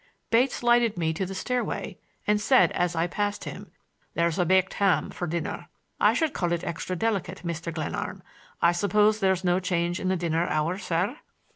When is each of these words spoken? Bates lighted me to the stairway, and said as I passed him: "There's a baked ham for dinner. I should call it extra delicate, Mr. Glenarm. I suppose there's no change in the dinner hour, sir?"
Bates 0.31 0.63
lighted 0.63 0.97
me 0.97 1.13
to 1.13 1.27
the 1.27 1.35
stairway, 1.35 1.99
and 2.25 2.41
said 2.41 2.71
as 2.71 2.95
I 2.95 3.05
passed 3.05 3.43
him: 3.43 3.69
"There's 4.15 4.39
a 4.39 4.45
baked 4.45 4.73
ham 4.73 5.11
for 5.11 5.27
dinner. 5.27 5.67
I 5.99 6.13
should 6.13 6.33
call 6.33 6.51
it 6.53 6.63
extra 6.63 6.95
delicate, 6.95 7.43
Mr. 7.45 7.71
Glenarm. 7.71 8.23
I 8.63 8.71
suppose 8.71 9.19
there's 9.19 9.43
no 9.43 9.59
change 9.59 9.99
in 9.99 10.07
the 10.07 10.15
dinner 10.17 10.47
hour, 10.47 10.79
sir?" 10.79 11.19